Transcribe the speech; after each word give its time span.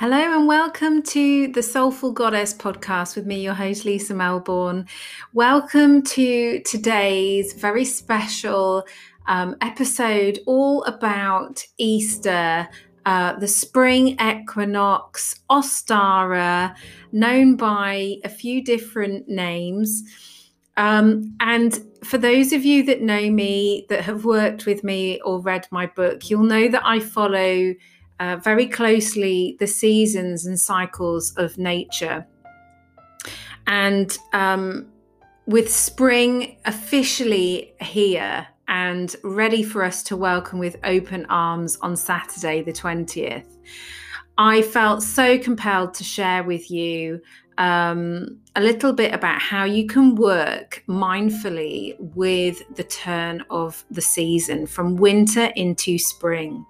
Hello 0.00 0.16
and 0.16 0.46
welcome 0.46 1.02
to 1.02 1.48
the 1.48 1.62
Soulful 1.62 2.10
Goddess 2.12 2.54
podcast 2.54 3.16
with 3.16 3.26
me, 3.26 3.42
your 3.42 3.52
host, 3.52 3.84
Lisa 3.84 4.14
Melbourne. 4.14 4.86
Welcome 5.34 6.00
to 6.04 6.62
today's 6.62 7.52
very 7.52 7.84
special 7.84 8.86
um, 9.26 9.56
episode 9.60 10.38
all 10.46 10.82
about 10.84 11.62
Easter, 11.76 12.66
uh, 13.04 13.34
the 13.34 13.46
spring 13.46 14.16
equinox, 14.18 15.42
Ostara, 15.50 16.74
known 17.12 17.56
by 17.56 18.16
a 18.24 18.30
few 18.30 18.64
different 18.64 19.28
names. 19.28 20.02
Um, 20.78 21.36
and 21.40 21.78
for 22.04 22.16
those 22.16 22.54
of 22.54 22.64
you 22.64 22.84
that 22.84 23.02
know 23.02 23.30
me, 23.30 23.84
that 23.90 24.00
have 24.04 24.24
worked 24.24 24.64
with 24.64 24.82
me 24.82 25.20
or 25.26 25.42
read 25.42 25.68
my 25.70 25.84
book, 25.84 26.30
you'll 26.30 26.44
know 26.44 26.68
that 26.68 26.86
I 26.86 27.00
follow 27.00 27.74
uh, 28.20 28.36
very 28.36 28.66
closely 28.66 29.56
the 29.58 29.66
seasons 29.66 30.46
and 30.46 30.60
cycles 30.60 31.32
of 31.36 31.58
nature. 31.58 32.26
And 33.66 34.16
um, 34.32 34.86
with 35.46 35.72
spring 35.72 36.58
officially 36.66 37.74
here 37.80 38.46
and 38.68 39.16
ready 39.24 39.62
for 39.62 39.82
us 39.82 40.02
to 40.04 40.16
welcome 40.16 40.58
with 40.58 40.76
open 40.84 41.26
arms 41.26 41.78
on 41.80 41.96
Saturday, 41.96 42.62
the 42.62 42.72
20th, 42.72 43.46
I 44.38 44.62
felt 44.62 45.02
so 45.02 45.38
compelled 45.38 45.94
to 45.94 46.04
share 46.04 46.44
with 46.44 46.70
you 46.70 47.20
um, 47.58 48.38
a 48.54 48.60
little 48.60 48.92
bit 48.92 49.12
about 49.14 49.40
how 49.40 49.64
you 49.64 49.86
can 49.86 50.14
work 50.14 50.82
mindfully 50.88 51.96
with 51.98 52.62
the 52.74 52.84
turn 52.84 53.44
of 53.50 53.84
the 53.90 54.00
season 54.00 54.66
from 54.66 54.96
winter 54.96 55.52
into 55.56 55.98
spring. 55.98 56.64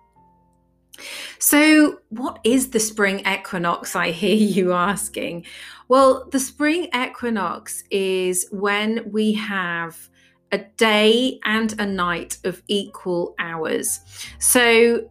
So, 1.39 2.01
what 2.09 2.39
is 2.45 2.71
the 2.71 2.81
spring 2.81 3.21
equinox? 3.27 3.97
I 3.97 4.11
hear 4.11 4.35
you 4.57 4.73
asking. 4.73 5.47
Well, 5.89 6.29
the 6.31 6.41
spring 6.41 6.89
equinox 6.95 7.85
is 7.91 8.47
when 8.51 9.11
we 9.11 9.33
have 9.33 10.09
a 10.53 10.59
day 10.59 11.39
and 11.45 11.79
a 11.81 11.87
night 11.87 12.39
of 12.45 12.63
equal 12.69 13.35
hours. 13.39 14.01
So, 14.39 15.11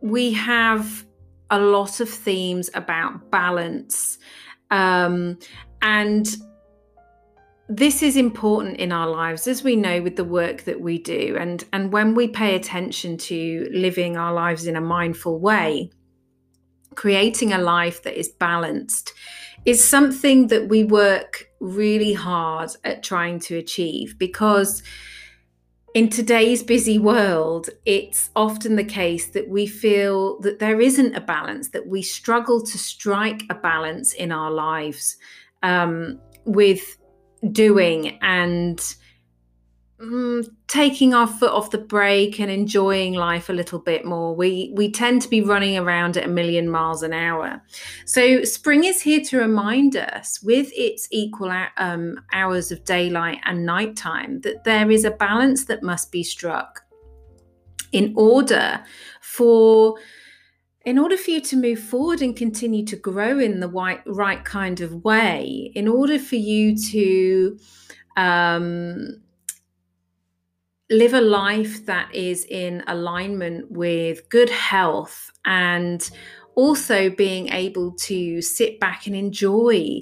we 0.00 0.32
have 0.32 1.06
a 1.50 1.58
lot 1.58 2.00
of 2.00 2.08
themes 2.08 2.70
about 2.74 3.30
balance. 3.30 4.18
Um, 4.70 5.38
and 5.82 6.28
this 7.68 8.02
is 8.02 8.16
important 8.16 8.78
in 8.78 8.92
our 8.92 9.08
lives 9.08 9.46
as 9.46 9.62
we 9.62 9.76
know 9.76 10.00
with 10.00 10.16
the 10.16 10.24
work 10.24 10.62
that 10.62 10.80
we 10.80 10.98
do. 10.98 11.36
And 11.38 11.64
and 11.72 11.92
when 11.92 12.14
we 12.14 12.28
pay 12.28 12.54
attention 12.54 13.18
to 13.18 13.68
living 13.72 14.16
our 14.16 14.32
lives 14.32 14.66
in 14.66 14.76
a 14.76 14.80
mindful 14.80 15.38
way 15.38 15.90
creating 16.98 17.52
a 17.52 17.58
life 17.58 18.02
that 18.02 18.18
is 18.18 18.28
balanced 18.28 19.12
is 19.64 19.88
something 19.88 20.48
that 20.48 20.68
we 20.68 20.82
work 20.82 21.48
really 21.60 22.12
hard 22.12 22.70
at 22.82 23.04
trying 23.04 23.38
to 23.38 23.56
achieve 23.56 24.18
because 24.18 24.82
in 25.94 26.08
today's 26.08 26.60
busy 26.64 26.98
world, 26.98 27.70
it's 27.86 28.30
often 28.34 28.74
the 28.74 28.82
case 28.82 29.28
that 29.30 29.48
we 29.48 29.64
feel 29.64 30.40
that 30.40 30.58
there 30.58 30.80
isn't 30.80 31.14
a 31.14 31.20
balance, 31.20 31.68
that 31.68 31.86
we 31.86 32.02
struggle 32.02 32.60
to 32.60 32.76
strike 32.76 33.44
a 33.48 33.54
balance 33.54 34.12
in 34.12 34.32
our 34.32 34.50
lives 34.50 35.16
um, 35.62 36.18
with 36.46 36.98
doing 37.52 38.18
and 38.20 38.78
mm, 40.00 40.48
taking 40.66 41.14
our 41.14 41.26
foot 41.26 41.52
off 41.52 41.70
the 41.70 41.78
brake 41.78 42.40
and 42.40 42.50
enjoying 42.50 43.14
life 43.14 43.48
a 43.48 43.52
little 43.52 43.78
bit 43.78 44.04
more. 44.04 44.34
We 44.34 44.72
we 44.74 44.90
tend 44.90 45.22
to 45.22 45.28
be 45.28 45.40
running 45.40 45.76
around 45.78 46.16
at 46.16 46.24
a 46.24 46.28
million 46.28 46.68
miles 46.68 47.02
an 47.02 47.12
hour. 47.12 47.62
So 48.04 48.44
spring 48.44 48.84
is 48.84 49.02
here 49.02 49.20
to 49.24 49.38
remind 49.38 49.96
us, 49.96 50.42
with 50.42 50.70
its 50.74 51.08
equal 51.10 51.52
um, 51.76 52.20
hours 52.32 52.70
of 52.72 52.84
daylight 52.84 53.38
and 53.44 53.64
nighttime, 53.64 54.40
that 54.42 54.64
there 54.64 54.90
is 54.90 55.04
a 55.04 55.10
balance 55.10 55.64
that 55.66 55.82
must 55.82 56.12
be 56.12 56.22
struck 56.22 56.82
in 57.92 58.12
order 58.16 58.84
for 59.20 59.96
in 60.88 60.98
order 60.98 61.18
for 61.18 61.32
you 61.32 61.40
to 61.42 61.54
move 61.54 61.78
forward 61.78 62.22
and 62.22 62.34
continue 62.34 62.82
to 62.82 62.96
grow 62.96 63.38
in 63.38 63.60
the 63.60 63.68
right, 63.68 64.00
right 64.06 64.42
kind 64.46 64.80
of 64.80 65.04
way, 65.04 65.70
in 65.74 65.86
order 65.86 66.18
for 66.18 66.36
you 66.36 66.74
to 66.74 67.58
um, 68.16 69.20
live 70.88 71.12
a 71.12 71.20
life 71.20 71.84
that 71.84 72.14
is 72.14 72.46
in 72.46 72.82
alignment 72.86 73.70
with 73.70 74.26
good 74.30 74.48
health 74.48 75.30
and 75.44 76.10
also 76.54 77.10
being 77.10 77.50
able 77.50 77.92
to 77.92 78.40
sit 78.40 78.80
back 78.80 79.06
and 79.06 79.14
enjoy 79.14 80.00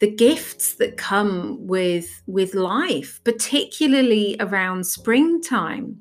the 0.00 0.10
gifts 0.10 0.74
that 0.74 0.98
come 0.98 1.66
with 1.66 2.22
with 2.26 2.54
life 2.54 3.22
particularly 3.24 4.36
around 4.38 4.84
springtime 4.84 5.98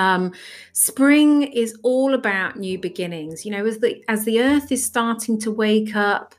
um, 0.00 0.32
spring 0.72 1.42
is 1.42 1.78
all 1.82 2.14
about 2.14 2.58
new 2.58 2.78
beginnings. 2.78 3.44
You 3.44 3.52
know, 3.52 3.66
as 3.66 3.78
the 3.78 4.02
as 4.08 4.24
the 4.24 4.40
earth 4.40 4.72
is 4.72 4.84
starting 4.84 5.38
to 5.40 5.50
wake 5.50 5.94
up 5.94 6.34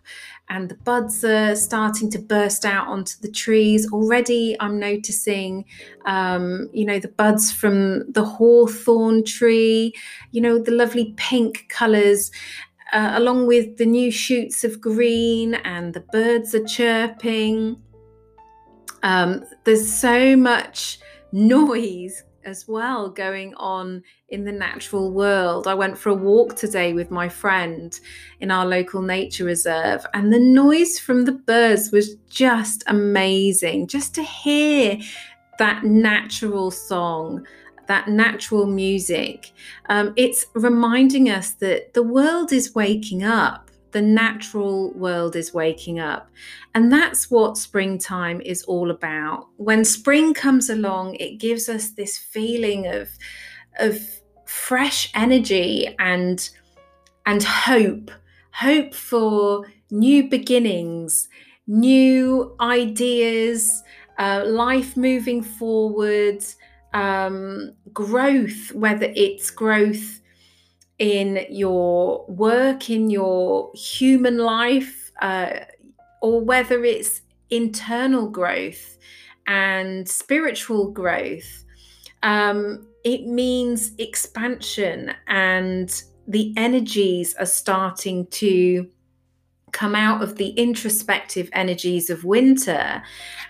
and 0.50 0.68
the 0.68 0.76
buds 0.76 1.24
are 1.24 1.56
starting 1.56 2.10
to 2.12 2.20
burst 2.20 2.66
out 2.66 2.88
onto 2.88 3.14
the 3.22 3.32
trees. 3.32 3.90
Already, 3.92 4.58
I'm 4.60 4.80
noticing, 4.80 5.64
um, 6.06 6.70
you 6.74 6.84
know, 6.84 7.00
the 7.00 7.08
buds 7.08 7.54
from 7.54 8.12
the 8.12 8.26
hawthorn 8.26 9.24
tree, 9.24 9.94
you 10.32 10.42
know, 10.42 10.60
the 10.60 10.72
lovely 10.72 11.14
pink 11.16 11.68
colours, 11.70 12.32
uh, 12.92 13.14
along 13.16 13.48
with 13.48 13.78
the 13.78 13.86
new 13.86 14.12
shoots 14.12 14.66
of 14.66 14.82
green, 14.82 15.54
and 15.54 15.94
the 15.94 16.06
birds 16.12 16.54
are 16.54 16.66
chirping. 16.66 17.82
Um, 19.04 19.46
there's 19.64 19.90
so 19.90 20.36
much 20.36 21.00
noise 21.32 22.24
as 22.46 22.68
well 22.68 23.10
going 23.10 23.54
on 23.56 24.04
in 24.30 24.44
the 24.44 24.52
natural 24.52 25.12
world. 25.12 25.68
I 25.68 25.74
went 25.74 25.98
for 25.98 26.10
a 26.10 26.16
walk 26.16 26.56
today 26.56 26.94
with 26.94 27.12
my 27.12 27.30
friend 27.30 27.98
in 28.40 28.52
our 28.52 28.66
local 28.66 29.02
nature 29.02 29.46
reserve, 29.46 30.06
and 30.14 30.32
the 30.32 30.40
noise 30.40 31.00
from 31.00 31.26
the 31.26 31.32
birds 31.32 31.92
was 31.92 32.16
just 32.30 32.84
amazing. 32.88 33.88
Just 33.88 34.14
to 34.16 34.24
hear 34.24 34.98
that 35.58 35.84
natural 35.84 36.72
song, 36.72 37.46
that 37.88 38.08
natural 38.08 38.66
music, 38.66 39.52
um, 39.90 40.14
it's 40.16 40.46
reminding 40.54 41.30
us 41.30 41.52
that 41.52 41.94
the 41.94 42.04
world 42.04 42.52
is 42.54 42.76
waking 42.76 43.24
up 43.24 43.71
the 43.92 44.02
natural 44.02 44.92
world 44.94 45.36
is 45.36 45.54
waking 45.54 46.00
up. 46.00 46.30
And 46.74 46.92
that's 46.92 47.30
what 47.30 47.58
springtime 47.58 48.42
is 48.42 48.64
all 48.64 48.92
about. 48.92 49.48
When 49.58 49.84
spring 49.84 50.34
comes 50.34 50.70
along, 50.70 51.16
it 51.16 51.38
gives 51.38 51.70
us 51.70 51.92
this 51.92 52.18
feeling 52.18 52.88
of, 52.88 53.10
of 53.80 54.00
fresh 54.46 55.12
energy 55.14 55.96
and, 56.00 56.50
and 57.26 57.44
hope 57.44 58.12
hope 58.52 58.94
for 58.94 59.66
new 59.90 60.30
beginnings, 60.30 61.30
new 61.68 62.56
ideas, 62.60 63.84
uh, 64.20 64.44
life 64.46 64.96
moving 64.96 65.42
forward, 65.42 66.44
um, 66.94 67.74
growth, 67.94 68.72
whether 68.74 69.12
it's 69.16 69.50
growth 69.50 70.21
in 71.02 71.48
your 71.50 72.24
work, 72.28 72.92
in 72.92 73.10
your 73.10 73.72
human 73.74 74.38
life, 74.38 75.12
uh, 75.20 75.62
or 76.22 76.42
whether 76.42 76.86
it's 76.86 77.22
internal 77.50 78.30
growth 78.30 79.00
and 79.48 80.08
spiritual 80.08 80.92
growth. 80.92 81.66
Um, 82.22 82.88
it 83.04 83.26
means 83.26 83.94
expansion, 83.98 85.12
and 85.28 86.04
the 86.28 86.54
energies 86.56 87.34
are 87.40 87.48
starting 87.48 88.28
to 88.28 88.88
come 89.72 89.96
out 89.96 90.22
of 90.22 90.36
the 90.36 90.50
introspective 90.50 91.50
energies 91.54 92.12
of 92.12 92.26
winter 92.26 93.02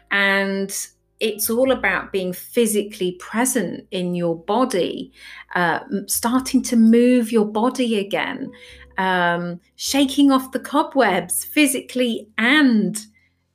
and 0.10 0.88
it's 1.22 1.52
all 1.52 1.72
about 1.72 2.12
being 2.12 2.34
physically 2.34 3.14
present 3.14 3.86
in 3.92 4.16
your 4.16 4.36
body, 4.36 5.14
uh, 5.54 5.80
starting 6.08 6.64
to 6.64 6.76
move 6.76 7.32
your 7.32 7.46
body 7.46 8.00
again, 8.00 8.52
um, 8.98 9.62
shaking 9.76 10.32
off 10.32 10.52
the 10.52 10.60
cobwebs 10.60 11.46
physically 11.46 12.28
and 12.40 13.06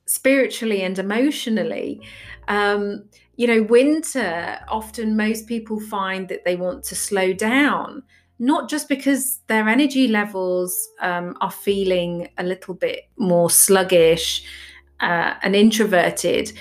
spiritually 0.05 0.81
and 0.81 0.97
emotionally. 0.97 2.01
Um, 2.47 3.03
you 3.35 3.47
know, 3.47 3.63
winter, 3.63 4.59
often 4.69 5.17
most 5.17 5.45
people 5.45 5.81
find 5.81 6.29
that 6.29 6.45
they 6.45 6.55
want 6.55 6.85
to 6.85 6.95
slow 6.95 7.33
down, 7.33 8.01
not 8.39 8.69
just 8.69 8.87
because 8.87 9.41
their 9.47 9.67
energy 9.67 10.07
levels 10.07 10.87
um, 11.01 11.35
are 11.41 11.51
feeling 11.51 12.29
a 12.37 12.43
little 12.43 12.73
bit 12.73 13.09
more 13.17 13.49
sluggish 13.49 14.45
uh, 15.01 15.33
and 15.43 15.53
introverted, 15.53 16.53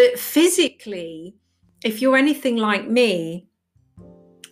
but 0.00 0.18
physically, 0.18 1.34
if 1.84 2.00
you're 2.00 2.16
anything 2.16 2.56
like 2.56 2.88
me, 2.88 3.46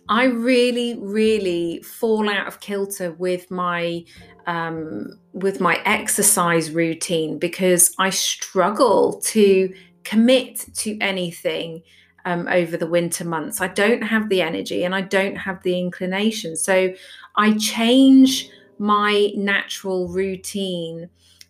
I 0.07 0.25
really, 0.25 0.95
really 0.99 1.81
fall 1.81 2.29
out 2.29 2.47
of 2.47 2.59
kilter 2.59 3.13
with 3.13 3.49
my 3.49 4.05
um, 4.45 5.19
with 5.33 5.59
my 5.59 5.81
exercise 5.85 6.69
routine 6.69 7.39
because 7.39 7.95
I 7.97 8.11
struggle 8.11 9.21
to 9.21 9.73
commit 10.03 10.65
to 10.75 10.99
anything 10.99 11.81
um, 12.25 12.47
over 12.47 12.77
the 12.77 12.87
winter 12.87 13.25
months. 13.25 13.59
I 13.59 13.69
don't 13.69 14.03
have 14.03 14.29
the 14.29 14.43
energy 14.43 14.83
and 14.83 14.93
I 14.93 15.01
don't 15.01 15.35
have 15.35 15.63
the 15.63 15.79
inclination, 15.79 16.57
so 16.57 16.93
I 17.37 17.57
change 17.57 18.51
my 18.77 19.31
natural 19.35 20.09
routine 20.09 21.09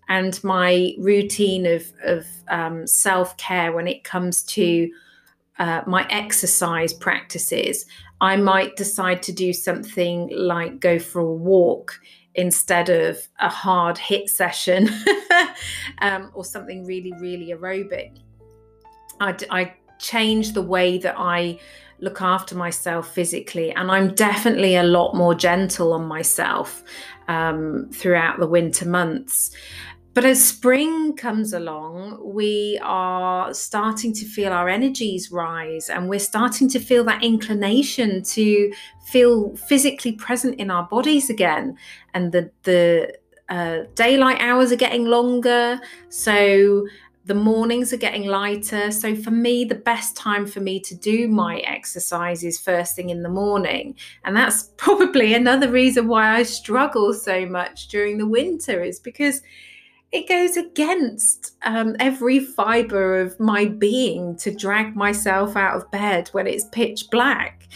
and 0.10 0.44
my 0.44 0.94
routine 0.98 1.66
of, 1.66 1.86
of 2.04 2.26
um, 2.50 2.86
self 2.86 3.38
care 3.38 3.72
when 3.72 3.88
it 3.88 4.04
comes 4.04 4.42
to 4.44 4.92
uh, 5.60 5.82
my 5.86 6.06
exercise 6.10 6.94
practices. 6.94 7.86
I 8.22 8.36
might 8.36 8.76
decide 8.76 9.24
to 9.24 9.32
do 9.32 9.54
something 9.54 10.30
like 10.36 10.80
go 10.80 11.00
for 11.00 11.22
a 11.22 11.34
walk 11.34 12.00
instead 12.36 12.90
of 12.90 13.20
a 13.40 13.50
hard 13.50 13.96
HIIT 13.98 14.30
session 14.30 14.90
um, 16.02 16.32
or 16.34 16.44
something 16.44 16.86
really, 16.86 17.14
really 17.20 17.48
aerobic. 17.48 18.18
I, 19.20 19.36
I 19.50 19.74
change 20.00 20.54
the 20.54 20.62
way 20.62 20.98
that 20.98 21.16
I 21.18 21.60
look 22.00 22.22
after 22.22 22.56
myself 22.56 23.14
physically, 23.14 23.72
and 23.72 23.92
I'm 23.92 24.16
definitely 24.16 24.76
a 24.76 24.84
lot 24.84 25.16
more 25.16 25.36
gentle 25.36 25.94
on 25.94 26.06
myself 26.06 26.84
um, 27.28 27.90
throughout 27.94 28.40
the 28.40 28.48
winter 28.48 28.88
months. 28.88 29.52
But 30.14 30.26
as 30.26 30.44
spring 30.44 31.16
comes 31.16 31.54
along, 31.54 32.20
we 32.34 32.80
are 32.84 33.54
starting 33.54 34.12
to 34.14 34.26
feel 34.26 34.52
our 34.52 34.68
energies 34.68 35.32
rise 35.32 35.90
and 35.90 36.10
we're 36.10 36.20
starting 36.20 36.68
to 36.70 36.80
feel 36.80 37.04
that 37.06 37.24
inclination 37.24 38.24
to 38.24 38.74
feel 39.06 39.56
physically 39.56 40.14
present 40.14 40.60
in 40.60 40.72
our 40.72 40.84
bodies 40.84 41.30
again. 41.30 41.78
And 42.14 42.32
the, 42.32 42.52
the 42.64 43.14
uh, 43.50 43.82
daylight 43.96 44.38
hours 44.40 44.72
are 44.72 44.78
getting 44.78 45.06
longer. 45.06 45.80
So 46.10 46.88
the 47.30 47.36
mornings 47.36 47.94
are 47.94 47.98
getting 47.98 48.26
lighter. 48.26 48.92
So, 48.92 49.16
for 49.16 49.30
me, 49.30 49.64
the 49.64 49.76
best 49.76 50.18
time 50.18 50.48
for 50.48 50.62
me 50.62 50.80
to 50.80 50.96
do 50.96 51.28
my 51.28 51.58
exercise 51.60 52.44
is 52.44 52.60
first 52.60 52.96
thing 52.96 53.12
in 53.12 53.22
the 53.22 53.30
morning. 53.30 53.96
And 54.24 54.36
that's 54.36 54.64
probably 54.78 55.36
another 55.36 55.70
reason 55.70 56.08
why 56.08 56.38
I 56.38 56.44
struggle 56.44 57.14
so 57.14 57.46
much 57.46 57.88
during 57.90 58.18
the 58.18 58.28
winter, 58.28 58.82
is 58.82 59.00
because 59.00 59.44
it 60.12 60.28
goes 60.28 60.58
against 60.58 61.56
um, 61.64 61.96
every 62.00 62.40
fiber 62.40 63.22
of 63.22 63.40
my 63.40 63.66
being 63.66 64.36
to 64.38 64.54
drag 64.54 64.96
myself 64.96 65.56
out 65.56 65.76
of 65.76 65.92
bed 65.92 66.30
when 66.30 66.48
it's 66.48 66.66
pitch 66.72 67.10
black, 67.12 67.68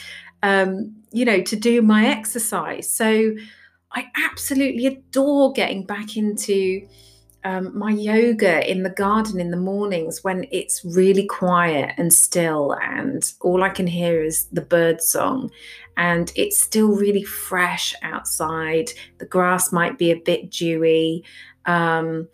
um, 0.41 0.95
you 1.11 1.25
know, 1.25 1.41
to 1.41 1.55
do 1.55 1.81
my 1.81 2.07
exercise. 2.07 2.89
So 2.89 3.35
I 3.91 4.07
absolutely 4.25 4.87
adore 4.87 5.53
getting 5.53 5.85
back 5.85 6.17
into 6.17 6.87
um, 7.45 7.77
my 7.77 7.91
yoga 7.91 8.69
in 8.69 8.83
the 8.83 8.89
garden 8.89 9.39
in 9.39 9.51
the 9.51 9.57
mornings 9.57 10.23
when 10.23 10.47
it's 10.51 10.83
really 10.83 11.27
quiet 11.27 11.93
and 11.97 12.11
still, 12.13 12.75
and 12.81 13.31
all 13.41 13.63
I 13.63 13.69
can 13.69 13.85
hear 13.85 14.23
is 14.23 14.45
the 14.45 14.61
bird 14.61 15.01
song. 15.01 15.51
And 15.97 16.31
it's 16.35 16.57
still 16.57 16.95
really 16.95 17.23
fresh 17.23 17.93
outside. 18.01 18.91
The 19.19 19.25
grass 19.25 19.71
might 19.71 19.99
be 19.99 20.09
a 20.09 20.15
bit 20.15 20.49
dewy. 20.49 21.23
Um, 21.65 22.27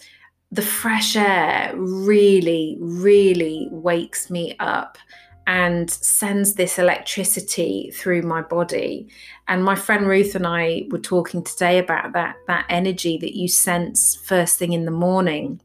the 0.52 0.62
fresh 0.62 1.16
air 1.16 1.74
really, 1.76 2.78
really 2.80 3.68
wakes 3.72 4.30
me 4.30 4.56
up 4.60 4.98
and 5.46 5.90
sends 5.90 6.54
this 6.54 6.78
electricity 6.78 7.92
through 7.96 8.22
my 8.22 8.42
body. 8.42 9.08
And 9.48 9.64
my 9.64 9.76
friend 9.76 10.08
Ruth 10.08 10.36
and 10.36 10.46
I 10.46 10.86
were 10.90 11.00
talking 11.00 11.44
today 11.44 11.80
about 11.80 12.14
that 12.14 12.36
that 12.48 12.66
energy 12.70 13.18
that 13.18 13.36
you 13.36 13.48
sense 13.48 14.16
first 14.16 14.60
thing 14.60 14.74
in 14.74 14.86
the 14.86 14.92
morning. 14.92 15.60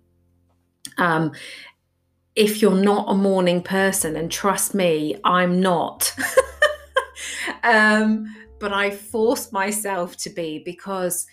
Um, 0.96 1.32
if 2.34 2.62
you're 2.62 2.74
not 2.74 3.06
a 3.08 3.14
morning 3.14 3.62
person, 3.62 4.16
and 4.16 4.30
trust 4.30 4.74
me, 4.74 5.16
I'm 5.22 5.60
not. 5.60 6.14
um, 7.62 8.34
but 8.58 8.72
I 8.72 8.90
force 8.90 9.52
myself 9.52 10.16
to 10.18 10.30
be 10.30 10.62
because 10.64 11.26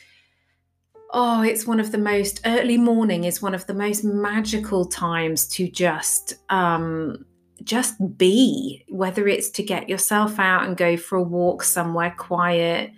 oh, 1.13 1.41
it's 1.41 1.67
one 1.67 1.79
of 1.79 1.91
the 1.91 1.97
most 1.97 2.41
early 2.45 2.77
morning 2.77 3.25
is 3.25 3.41
one 3.41 3.53
of 3.53 3.65
the 3.67 3.73
most 3.73 4.03
magical 4.03 4.85
times 4.85 5.47
to 5.47 5.69
just 5.69 6.35
um, 6.49 7.25
just 7.63 7.95
be, 8.17 8.83
whether 8.89 9.27
it's 9.27 9.49
to 9.51 9.63
get 9.63 9.89
yourself 9.89 10.39
out 10.39 10.65
and 10.65 10.77
go 10.77 10.97
for 10.97 11.17
a 11.17 11.23
walk 11.23 11.63
somewhere 11.63 12.13
quiet, 12.17 12.91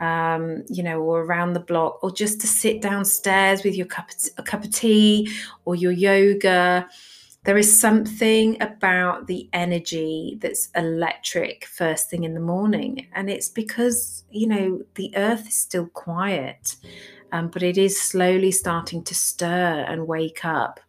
um, 0.00 0.62
you 0.68 0.82
know, 0.82 1.00
or 1.00 1.22
around 1.22 1.52
the 1.52 1.60
block, 1.60 2.02
or 2.02 2.10
just 2.10 2.40
to 2.40 2.46
sit 2.46 2.80
downstairs 2.80 3.64
with 3.64 3.74
your 3.74 3.86
cup 3.86 4.10
of, 4.10 4.16
a 4.38 4.42
cup 4.42 4.64
of 4.64 4.70
tea 4.70 5.30
or 5.64 5.74
your 5.74 5.92
yoga. 5.92 6.86
There 7.44 7.56
is 7.56 7.78
something 7.78 8.60
about 8.60 9.28
the 9.28 9.48
energy 9.52 10.36
that's 10.40 10.68
electric 10.74 11.64
first 11.64 12.10
thing 12.10 12.24
in 12.24 12.34
the 12.34 12.40
morning. 12.40 13.06
And 13.12 13.30
it's 13.30 13.48
because, 13.48 14.24
you 14.30 14.48
know, 14.48 14.82
the 14.96 15.12
earth 15.16 15.46
is 15.46 15.54
still 15.54 15.86
quiet, 15.86 16.74
um, 17.32 17.48
but 17.48 17.62
it 17.62 17.78
is 17.78 18.00
slowly 18.00 18.52
starting 18.52 19.02
to 19.04 19.14
stir 19.14 19.84
and 19.88 20.06
wake 20.06 20.44
up. 20.44 20.80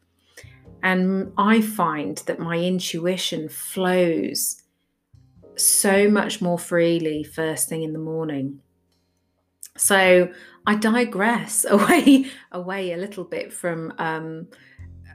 And 0.84 1.34
I 1.38 1.62
find 1.62 2.18
that 2.28 2.40
my 2.40 2.58
intuition 2.58 3.50
flows 3.50 4.62
so 5.56 6.10
much 6.10 6.42
more 6.42 6.60
freely 6.60 7.24
first 7.24 7.68
thing 7.68 7.84
in 7.84 7.94
the 7.94 8.00
morning. 8.00 8.60
So 9.76 10.32
I 10.66 10.76
digress 10.76 11.66
away 11.70 12.28
away 12.52 12.94
a 12.94 12.98
little 12.98 13.24
bit 13.24 13.52
from 13.52 13.94
um, 13.98 14.48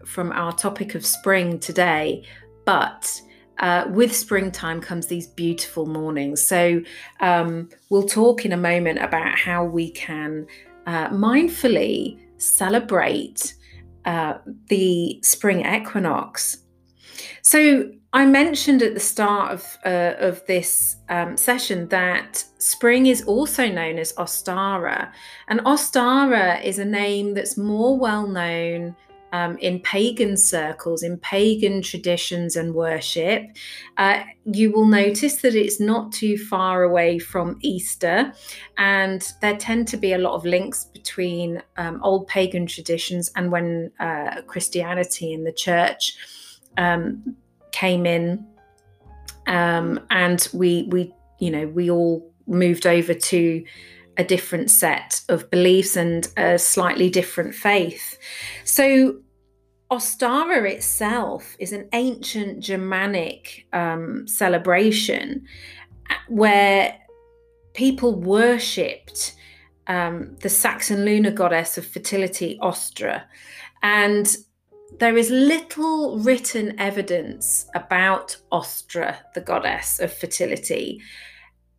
from 0.05 0.33
our 0.33 0.53
topic 0.53 0.95
of 0.95 1.07
spring 1.07 1.61
today, 1.61 2.25
but 2.65 3.21
uh, 3.59 3.87
with 3.91 4.15
springtime 4.15 4.81
comes 4.81 5.07
these 5.07 5.29
beautiful 5.29 5.87
mornings. 5.87 6.45
So 6.45 6.83
um, 7.21 7.69
we'll 7.91 8.09
talk 8.09 8.45
in 8.45 8.53
a 8.53 8.57
moment 8.57 8.99
about 8.99 9.39
how 9.39 9.65
we 9.65 9.91
can 9.91 10.47
uh, 10.87 11.09
mindfully 11.09 12.19
celebrate 12.39 13.55
uh, 14.05 14.35
the 14.69 15.21
spring 15.23 15.65
equinox. 15.65 16.59
So 17.43 17.91
I 18.13 18.27
mentioned 18.27 18.83
at 18.83 18.95
the 18.95 19.01
start 19.01 19.53
of 19.53 19.79
uh, 19.87 20.15
of 20.19 20.45
this 20.47 20.97
um, 21.09 21.37
session 21.37 21.89
that 21.89 22.45
spring 22.59 23.07
is 23.07 23.23
also 23.25 23.69
known 23.69 23.99
as 23.99 24.13
Ostara, 24.15 25.11
and 25.49 25.61
Ostara 25.61 26.63
is 26.63 26.79
a 26.79 26.85
name 26.85 27.35
that's 27.35 27.57
more 27.57 27.99
well 27.99 28.27
known 28.27 28.97
um, 29.33 29.57
in 29.59 29.81
pagan 29.81 30.37
circles, 30.37 31.03
in 31.03 31.17
pagan 31.19 31.83
traditions 31.83 32.55
and 32.55 32.75
worship. 32.75 33.45
Uh, 33.97 34.23
you 34.45 34.71
will 34.71 34.87
notice 34.87 35.37
that 35.37 35.55
it's 35.55 35.81
not 35.81 36.13
too 36.13 36.37
far 36.37 36.83
away 36.83 37.19
from 37.19 37.59
Easter, 37.63 38.33
and 38.79 39.33
there 39.41 39.57
tend 39.57 39.89
to 39.89 39.97
be 39.97 40.13
a 40.13 40.19
lot 40.19 40.35
of 40.35 40.45
links 40.45 40.85
between 40.85 41.63
um, 41.79 42.01
old 42.03 42.27
pagan 42.27 42.67
traditions 42.67 43.31
and 43.35 43.51
when 43.51 43.91
uh, 43.99 44.43
Christianity 44.47 45.33
in 45.33 45.45
the 45.45 45.53
church 45.53 46.17
um, 46.77 47.37
came 47.73 48.05
in, 48.05 48.47
um, 49.47 49.99
and 50.11 50.47
we 50.53 50.89
we 50.91 51.15
you 51.39 51.51
know 51.51 51.67
we 51.69 51.91
all 51.91 52.31
moved 52.47 52.87
over 52.87 53.15
to 53.15 53.65
a 54.17 54.25
different 54.25 54.71
set 54.71 55.23
of 55.29 55.51
beliefs 55.51 55.97
and 55.97 56.29
a 56.37 56.59
slightly 56.59 57.09
different 57.09 57.55
faith. 57.55 58.19
So, 58.65 59.21
Ostara 59.91 60.71
itself 60.71 61.55
is 61.59 61.73
an 61.73 61.89
ancient 61.93 62.61
Germanic 62.61 63.67
um, 63.75 64.27
celebration 64.27 65.47
uh, 66.09 66.15
where 66.29 66.99
people 67.75 68.15
worshipped 68.15 69.35
um, 69.87 70.37
the 70.41 70.49
Saxon 70.49 71.05
lunar 71.05 71.31
goddess 71.31 71.77
of 71.77 71.87
fertility, 71.87 72.59
Ostra. 72.63 73.25
And 73.83 74.35
there 74.99 75.17
is 75.17 75.31
little 75.31 76.19
written 76.19 76.79
evidence 76.79 77.67
about 77.75 78.37
Ostra, 78.51 79.19
the 79.35 79.41
goddess 79.41 80.01
of 80.01 80.13
fertility. 80.13 81.01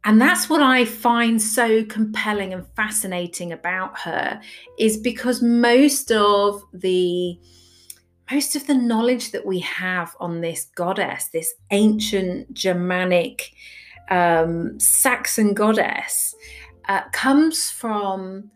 And 0.06 0.20
that's 0.20 0.50
what 0.50 0.62
I 0.62 0.84
find 0.84 1.42
so 1.42 1.86
compelling 1.86 2.54
and 2.54 2.68
fascinating 2.76 3.54
about 3.54 4.00
her 4.00 4.42
is 4.78 4.98
because 4.98 5.42
most 5.42 6.12
of 6.12 6.62
the 6.74 7.40
most 8.32 8.56
of 8.56 8.68
the 8.68 8.74
knowledge 8.74 9.32
that 9.32 9.46
we 9.46 9.60
have 9.60 10.16
on 10.20 10.42
this 10.42 10.66
goddess, 10.76 11.30
this 11.34 11.54
ancient 11.72 12.54
Germanic 12.54 13.52
um, 14.10 14.80
Saxon 14.80 15.54
goddess, 15.54 16.34
uh, 16.88 17.02
comes 17.12 17.70
from 17.70 18.50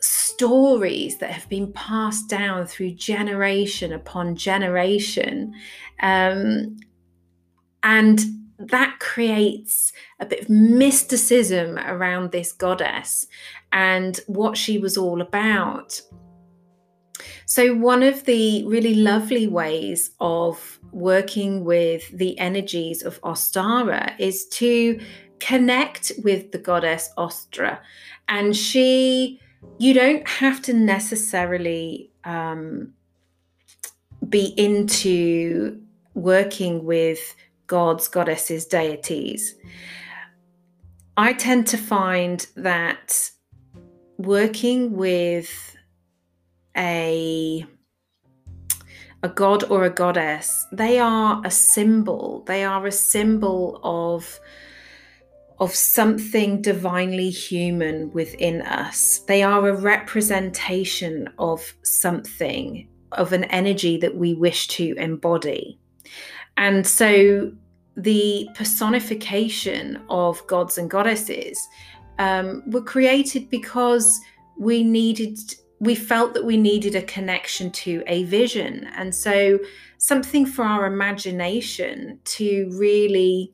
stories 0.00 1.18
that 1.18 1.30
have 1.30 1.48
been 1.48 1.72
passed 1.72 2.28
down 2.28 2.66
through 2.66 2.90
generation 2.90 3.92
upon 3.92 4.36
generation. 4.36 5.54
Um, 6.00 6.76
and 7.82 8.20
that 8.58 8.98
creates 9.00 9.92
a 10.20 10.26
bit 10.26 10.42
of 10.42 10.48
mysticism 10.48 11.78
around 11.78 12.32
this 12.32 12.52
goddess 12.52 13.26
and 13.72 14.20
what 14.26 14.56
she 14.56 14.78
was 14.78 14.96
all 14.96 15.20
about. 15.20 16.00
So, 17.44 17.74
one 17.74 18.02
of 18.02 18.24
the 18.24 18.64
really 18.66 18.94
lovely 18.94 19.46
ways 19.46 20.10
of 20.20 20.78
working 20.92 21.64
with 21.64 22.08
the 22.10 22.38
energies 22.38 23.02
of 23.02 23.20
Ostara 23.22 24.18
is 24.18 24.46
to 24.48 25.00
connect 25.38 26.12
with 26.24 26.52
the 26.52 26.58
goddess 26.58 27.10
Ostra. 27.16 27.80
And 28.28 28.56
she, 28.56 29.40
you 29.78 29.94
don't 29.94 30.26
have 30.28 30.62
to 30.62 30.72
necessarily 30.72 32.10
um, 32.24 32.92
be 34.28 34.54
into 34.56 35.80
working 36.14 36.84
with 36.84 37.34
gods, 37.66 38.08
goddesses, 38.08 38.66
deities. 38.66 39.54
I 41.16 41.32
tend 41.32 41.66
to 41.68 41.76
find 41.76 42.46
that 42.56 43.30
working 44.18 44.96
with 44.96 45.76
a 46.76 47.66
a 49.22 49.28
god 49.28 49.64
or 49.70 49.84
a 49.84 49.90
goddess, 49.90 50.66
they 50.72 50.98
are 50.98 51.40
a 51.44 51.50
symbol. 51.50 52.44
They 52.46 52.64
are 52.64 52.86
a 52.86 52.92
symbol 52.92 53.80
of 53.82 54.38
of 55.58 55.74
something 55.74 56.60
divinely 56.60 57.30
human 57.30 58.12
within 58.12 58.60
us. 58.62 59.20
They 59.26 59.42
are 59.42 59.66
a 59.68 59.80
representation 59.80 61.30
of 61.38 61.74
something, 61.82 62.86
of 63.12 63.32
an 63.32 63.44
energy 63.44 63.96
that 63.98 64.16
we 64.16 64.34
wish 64.34 64.68
to 64.68 64.94
embody. 64.98 65.78
And 66.56 66.86
so 66.86 67.52
the 67.96 68.48
personification 68.54 70.02
of 70.08 70.46
gods 70.46 70.78
and 70.78 70.90
goddesses 70.90 71.58
um, 72.18 72.62
were 72.70 72.82
created 72.82 73.50
because 73.50 74.20
we 74.58 74.82
needed 74.82 75.38
we 75.78 75.94
felt 75.94 76.32
that 76.32 76.44
we 76.44 76.56
needed 76.56 76.94
a 76.94 77.02
connection 77.02 77.70
to 77.70 78.02
a 78.06 78.24
vision. 78.24 78.88
And 78.96 79.14
so 79.14 79.58
something 79.98 80.46
for 80.46 80.64
our 80.64 80.86
imagination 80.86 82.18
to 82.24 82.70
really 82.72 83.52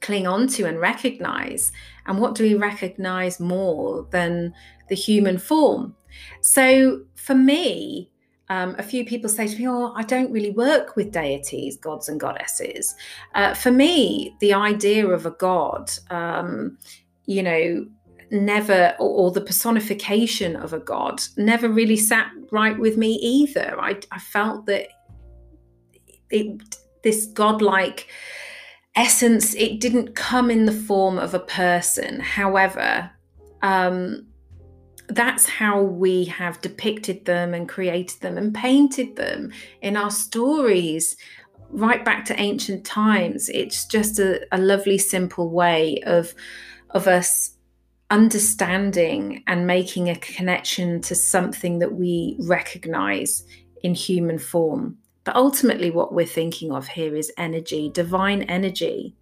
cling 0.00 0.26
on 0.26 0.46
to 0.48 0.66
and 0.66 0.78
recognize. 0.78 1.72
And 2.04 2.18
what 2.18 2.34
do 2.34 2.44
we 2.44 2.54
recognize 2.54 3.40
more 3.40 4.06
than 4.10 4.52
the 4.90 4.94
human 4.94 5.38
form? 5.38 5.96
So 6.42 7.00
for 7.14 7.34
me 7.34 8.10
um, 8.48 8.74
a 8.78 8.82
few 8.82 9.04
people 9.04 9.30
say 9.30 9.46
to 9.46 9.58
me, 9.58 9.66
Oh, 9.66 9.92
I 9.94 10.02
don't 10.02 10.30
really 10.30 10.50
work 10.50 10.96
with 10.96 11.12
deities, 11.12 11.76
gods, 11.76 12.08
and 12.08 12.20
goddesses. 12.20 12.94
Uh, 13.34 13.54
for 13.54 13.70
me, 13.70 14.36
the 14.40 14.52
idea 14.52 15.06
of 15.06 15.24
a 15.24 15.30
god, 15.30 15.90
um, 16.10 16.76
you 17.26 17.42
know, 17.42 17.86
never, 18.30 18.94
or, 18.98 19.08
or, 19.08 19.30
the 19.30 19.40
personification 19.40 20.56
of 20.56 20.72
a 20.72 20.78
god, 20.78 21.22
never 21.36 21.68
really 21.68 21.96
sat 21.96 22.30
right 22.50 22.78
with 22.78 22.98
me 22.98 23.14
either. 23.14 23.76
I, 23.80 23.98
I 24.10 24.18
felt 24.18 24.66
that 24.66 24.88
it, 26.30 26.76
this 27.02 27.26
godlike 27.26 28.08
essence, 28.94 29.54
it 29.54 29.80
didn't 29.80 30.14
come 30.14 30.50
in 30.50 30.66
the 30.66 30.72
form 30.72 31.18
of 31.18 31.32
a 31.32 31.38
person. 31.38 32.20
However, 32.20 33.10
um, 33.62 34.26
that's 35.08 35.46
how 35.46 35.82
we 35.82 36.24
have 36.24 36.60
depicted 36.60 37.24
them 37.24 37.54
and 37.54 37.68
created 37.68 38.20
them 38.20 38.38
and 38.38 38.54
painted 38.54 39.16
them 39.16 39.52
in 39.82 39.96
our 39.96 40.10
stories. 40.10 41.16
Right 41.70 42.04
back 42.04 42.24
to 42.26 42.40
ancient 42.40 42.84
times 42.84 43.48
it's 43.48 43.84
just 43.86 44.18
a, 44.18 44.46
a 44.52 44.58
lovely 44.58 44.98
simple 44.98 45.50
way 45.50 45.98
of 46.06 46.34
of 46.90 47.08
us 47.08 47.56
understanding 48.10 49.42
and 49.46 49.66
making 49.66 50.08
a 50.08 50.16
connection 50.16 51.00
to 51.00 51.14
something 51.14 51.80
that 51.80 51.94
we 51.94 52.36
recognize 52.38 53.44
in 53.82 53.94
human 53.94 54.38
form. 54.38 54.96
But 55.24 55.36
ultimately 55.36 55.90
what 55.90 56.14
we're 56.14 56.26
thinking 56.26 56.70
of 56.70 56.86
here 56.86 57.16
is 57.16 57.32
energy 57.36 57.90
divine 57.90 58.42
energy 58.42 59.16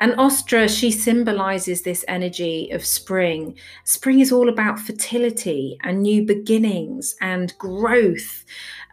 and 0.00 0.14
Ostra, 0.18 0.68
she 0.68 0.90
symbolizes 0.92 1.82
this 1.82 2.04
energy 2.06 2.70
of 2.70 2.84
spring. 2.84 3.56
Spring 3.84 4.20
is 4.20 4.30
all 4.30 4.48
about 4.48 4.78
fertility 4.78 5.76
and 5.82 6.02
new 6.02 6.24
beginnings 6.24 7.16
and 7.20 7.56
growth, 7.58 8.44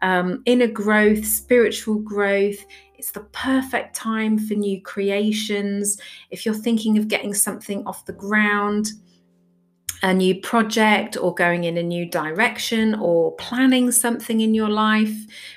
um, 0.02 0.42
inner 0.46 0.68
growth, 0.68 1.24
spiritual 1.26 2.00
growth. 2.00 2.66
It's 2.98 3.12
the 3.12 3.28
perfect 3.34 3.96
time 3.96 4.40
for 4.40 4.56
new 4.56 4.82
creations. 4.82 6.00
If 6.32 6.44
you're 6.46 6.56
thinking 6.56 6.98
of 6.98 7.08
getting 7.08 7.36
something 7.36 7.86
off 7.86 8.06
the 8.06 8.14
ground, 8.14 8.94
a 10.06 10.14
new 10.14 10.40
project 10.40 11.18
or 11.18 11.34
going 11.34 11.64
in 11.64 11.80
a 11.80 11.84
new 11.84 12.06
direction 12.06 12.94
or 12.94 13.32
planning 13.38 13.92
something 13.92 14.40
in 14.40 14.54
your 14.54 14.70
life, 14.70 15.12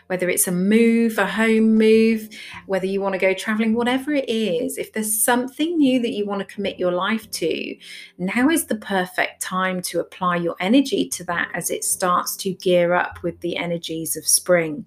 whether 0.07 0.31
it's 0.31 0.49
a 0.49 0.53
move, 0.53 1.19
a 1.19 1.27
home 1.27 1.77
move, 1.77 2.31
whether 2.65 2.87
you 2.87 2.99
want 2.99 3.13
to 3.13 3.19
go 3.19 3.35
traveling, 3.35 3.75
whatever 3.75 4.15
it 4.15 4.27
is, 4.27 4.79
if 4.79 4.95
there's 4.95 5.23
something 5.23 5.77
new 5.77 6.01
that 6.01 6.13
you 6.13 6.25
want 6.25 6.41
to 6.41 6.55
commit 6.55 6.79
your 6.79 6.93
life 6.93 7.31
to, 7.31 7.77
now 8.17 8.49
is 8.49 8.65
the 8.65 8.77
perfect 8.77 9.43
time 9.43 9.83
to 9.83 10.01
apply 10.01 10.37
your 10.37 10.57
energy 10.61 11.07
to 11.11 11.23
that 11.25 11.51
as 11.53 11.71
it 11.71 11.85
starts 11.85 12.35
to 12.35 12.55
gear 12.55 12.95
up 12.95 13.23
with 13.23 13.39
the 13.41 13.55
energies 13.55 14.17
of 14.17 14.27
spring. 14.27 14.87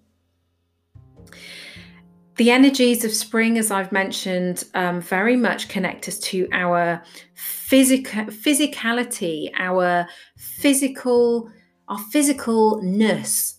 The 2.42 2.50
energies 2.50 3.06
of 3.06 3.14
spring, 3.14 3.60
as 3.60 3.70
I've 3.70 3.92
mentioned, 3.92 4.64
um, 4.74 5.00
very 5.00 5.36
much 5.36 5.70
connect 5.70 6.08
us 6.08 6.18
to 6.22 6.48
our 6.52 7.04
physical 7.36 8.24
physicality, 8.34 9.52
our 9.56 10.08
physical, 10.38 11.52
our 11.88 12.00
physicalness, 12.12 13.58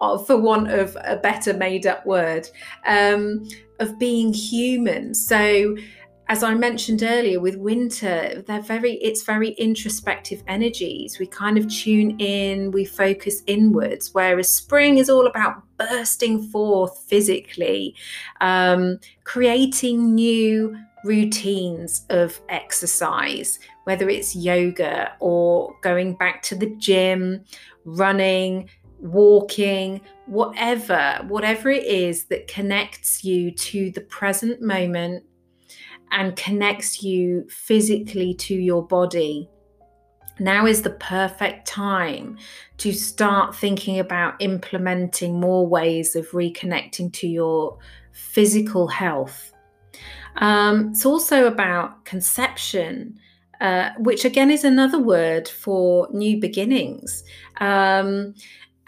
for 0.26 0.36
want 0.36 0.72
of 0.72 0.96
a 1.04 1.18
better 1.18 1.54
made 1.54 1.86
up 1.86 2.04
word, 2.04 2.48
um, 2.86 3.46
of 3.78 3.96
being 4.00 4.32
human. 4.32 5.14
So 5.14 5.76
as 6.30 6.44
I 6.44 6.54
mentioned 6.54 7.02
earlier 7.02 7.40
with 7.40 7.56
winter, 7.56 8.44
they're 8.46 8.62
very 8.62 8.92
it's 8.98 9.24
very 9.24 9.48
introspective 9.54 10.44
energies. 10.46 11.18
We 11.18 11.26
kind 11.26 11.58
of 11.58 11.68
tune 11.68 12.20
in, 12.20 12.70
we 12.70 12.84
focus 12.84 13.42
inwards, 13.48 14.14
whereas 14.14 14.48
spring 14.48 14.98
is 14.98 15.10
all 15.10 15.26
about 15.26 15.64
bursting 15.76 16.40
forth 16.50 16.96
physically, 17.08 17.96
um, 18.40 19.00
creating 19.24 20.14
new 20.14 20.78
routines 21.04 22.06
of 22.10 22.40
exercise, 22.48 23.58
whether 23.82 24.08
it's 24.08 24.36
yoga 24.36 25.12
or 25.18 25.74
going 25.82 26.14
back 26.14 26.42
to 26.42 26.54
the 26.54 26.72
gym, 26.76 27.44
running, 27.84 28.70
walking, 29.00 30.00
whatever, 30.26 31.24
whatever 31.26 31.70
it 31.70 31.84
is 31.84 32.26
that 32.26 32.46
connects 32.46 33.24
you 33.24 33.50
to 33.50 33.90
the 33.90 34.02
present 34.02 34.62
moment 34.62 35.24
and 36.12 36.36
connects 36.36 37.02
you 37.02 37.46
physically 37.48 38.34
to 38.34 38.54
your 38.54 38.86
body. 38.86 39.48
Now 40.38 40.66
is 40.66 40.82
the 40.82 40.90
perfect 40.90 41.66
time 41.66 42.38
to 42.78 42.92
start 42.92 43.54
thinking 43.54 43.98
about 43.98 44.40
implementing 44.40 45.38
more 45.38 45.66
ways 45.66 46.16
of 46.16 46.30
reconnecting 46.30 47.12
to 47.14 47.28
your 47.28 47.78
physical 48.12 48.88
health. 48.88 49.52
Um, 50.36 50.90
it's 50.90 51.04
also 51.04 51.46
about 51.46 52.04
conception, 52.06 53.18
uh, 53.60 53.90
which 53.98 54.24
again 54.24 54.50
is 54.50 54.64
another 54.64 54.98
word 54.98 55.46
for 55.46 56.08
new 56.10 56.40
beginnings. 56.40 57.22
Um, 57.58 58.34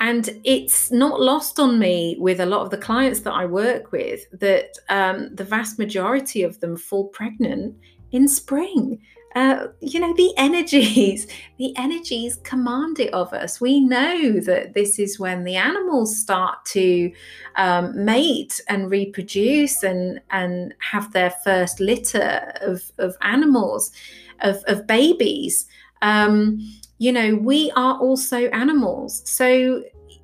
and 0.03 0.41
it's 0.43 0.91
not 0.91 1.21
lost 1.21 1.61
on 1.61 1.79
me 1.79 2.17
with 2.19 2.41
a 2.41 2.47
lot 2.47 2.63
of 2.63 2.71
the 2.71 2.77
clients 2.77 3.21
that 3.21 3.35
I 3.35 3.47
work 3.47 3.93
with 3.93 4.27
that 4.41 4.77
um, 4.89 5.33
the 5.33 5.45
vast 5.45 5.79
majority 5.79 6.43
of 6.43 6.59
them 6.59 6.77
fall 6.77 7.07
pregnant 7.07 7.77
in 8.11 8.27
spring. 8.27 9.01
Uh, 9.37 9.69
you 9.81 10.01
know, 10.01 10.13
the 10.15 10.35
energies, 10.37 11.29
the 11.59 11.73
energies 11.77 12.41
command 12.43 12.99
it 12.99 13.15
of 13.15 13.33
us. 13.33 13.61
We 13.61 13.79
know 13.79 14.41
that 14.41 14.75
this 14.75 14.99
is 14.99 15.21
when 15.21 15.45
the 15.45 15.55
animals 15.55 16.19
start 16.19 16.65
to 16.67 17.13
um, 17.55 18.05
mate 18.05 18.61
and 18.69 18.91
reproduce 18.91 19.85
and, 19.85 20.21
and 20.33 20.75
have 20.81 21.13
their 21.13 21.31
first 21.45 21.79
litter 21.79 22.53
of, 22.61 22.91
of 22.99 23.17
animals, 23.23 23.93
of, 24.41 24.65
of 24.67 24.85
babies. 24.89 25.67
Um, 26.03 26.59
you 26.99 27.11
know, 27.11 27.35
we 27.35 27.71
are 27.77 27.99
also 27.99 28.47
animals. 28.51 29.29
So, 29.29 29.83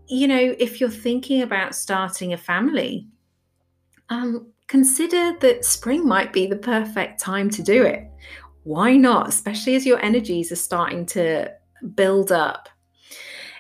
you 0.09 0.27
know, 0.27 0.55
if 0.59 0.81
you're 0.81 0.91
thinking 0.91 1.43
about 1.43 1.75
starting 1.75 2.33
a 2.33 2.39
family, 2.39 3.07
um, 4.09 4.47
consider 4.67 5.37
that 5.41 5.65
spring 5.65 6.07
might 6.07 6.33
be 6.33 6.47
the 6.47 6.57
perfect 6.57 7.21
time 7.21 7.51
to 7.51 7.63
do 7.63 7.85
it. 7.85 8.11
Why 8.65 8.97
not? 8.97 9.29
Especially 9.29 9.77
as 9.77 9.87
your 9.87 9.99
energies 10.01 10.51
are 10.51 10.57
starting 10.57 11.07
to 11.07 11.53
build 11.95 12.33
up. 12.33 12.69